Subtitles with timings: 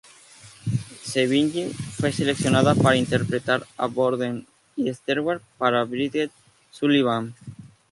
[1.03, 6.31] Sevigny, fue seleccionada para interpretar a Borden, y Stewart para Bridget
[6.71, 7.35] Sullivan.